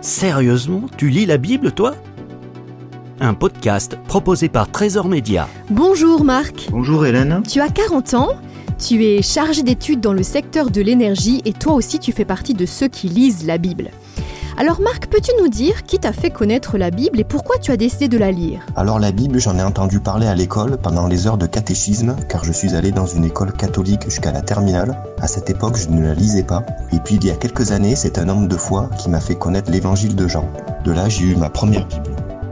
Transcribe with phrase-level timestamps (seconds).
[0.00, 1.94] Sérieusement, tu lis la Bible, toi?
[3.20, 5.46] Un podcast proposé par Trésor Média.
[5.68, 6.68] Bonjour Marc.
[6.70, 7.42] Bonjour Hélène.
[7.46, 8.30] Tu as 40 ans,
[8.78, 12.54] tu es chargé d'études dans le secteur de l'énergie et toi aussi tu fais partie
[12.54, 13.90] de ceux qui lisent la Bible.
[14.56, 17.76] Alors Marc, peux-tu nous dire qui t'a fait connaître la Bible et pourquoi tu as
[17.76, 18.60] décidé de la lire?
[18.76, 22.44] Alors la Bible, j'en ai entendu parler à l'école pendant les heures de catéchisme, car
[22.44, 24.96] je suis allé dans une école catholique jusqu'à la terminale.
[25.20, 26.64] À cette époque, je ne la lisais pas.
[26.92, 29.36] Et puis il y a quelques années, c'est un homme de foi qui m'a fait
[29.36, 30.44] connaître l'évangile de Jean.
[30.84, 32.02] De là, j'ai eu ma première Bible.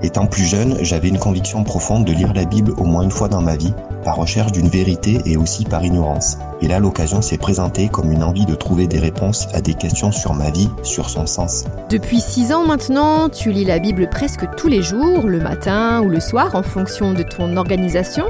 [0.02, 3.28] Étant plus jeune, j'avais une conviction profonde de lire la Bible au moins une fois
[3.28, 3.74] dans ma vie,
[4.08, 6.38] par recherche d'une vérité et aussi par ignorance.
[6.62, 10.12] Et là, l'occasion s'est présentée comme une envie de trouver des réponses à des questions
[10.12, 11.66] sur ma vie, sur son sens.
[11.90, 16.08] Depuis 6 ans maintenant, tu lis la Bible presque tous les jours, le matin ou
[16.08, 18.24] le soir, en fonction de ton organisation.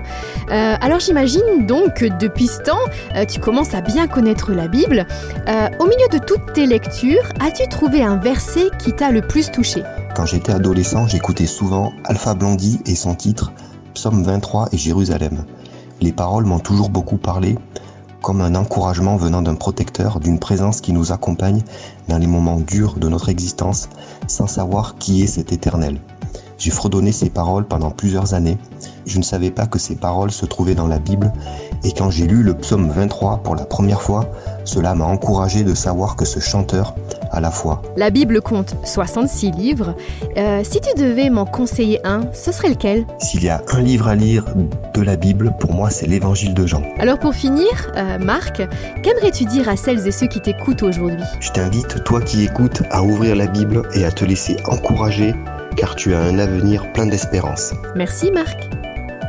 [0.51, 2.85] Euh, alors j'imagine donc que depuis ce temps,
[3.15, 5.07] euh, tu commences à bien connaître la Bible.
[5.47, 9.53] Euh, au milieu de toutes tes lectures, as-tu trouvé un verset qui t'a le plus
[9.53, 9.85] touché?
[10.17, 13.53] Quand j'étais adolescent, j'écoutais souvent Alpha Blondie et son titre
[13.95, 15.45] Psaume 23 et Jérusalem.
[16.01, 17.59] Les paroles m'ont toujours beaucoup parlé,
[18.23, 21.63] comme un encouragement venant d'un protecteur, d'une présence qui nous accompagne
[22.09, 23.89] dans les moments durs de notre existence,
[24.29, 26.01] sans savoir qui est cet éternel.
[26.57, 28.59] J'ai fredonné ces paroles pendant plusieurs années.
[29.07, 31.33] Je ne savais pas que ces paroles se trouvaient dans la Bible,
[31.85, 34.31] et quand j'ai lu le psaume 23 pour la première fois,
[34.65, 36.95] cela m'a encouragé de savoir que ce chanteur
[37.97, 39.95] La Bible compte 66 livres.
[40.37, 43.07] Euh, si tu devais m'en conseiller un, ce serait lequel?
[43.19, 44.45] S'il y a un livre à lire
[44.95, 46.83] de la Bible, pour moi, c'est l'évangile de Jean.
[46.99, 48.63] Alors pour finir, euh, Marc,
[49.03, 51.25] qu'aimerais-tu dire à celles et ceux qui t'écoutent aujourd'hui?
[51.41, 55.35] Je t'invite, toi qui écoutes, à ouvrir la Bible et à te laisser encourager,
[55.77, 57.73] car tu as un avenir plein d'espérance.
[57.95, 58.69] Merci Marc.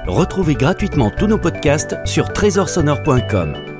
[0.07, 3.78] Retrouvez gratuitement tous nos podcasts sur trésorsonore.com.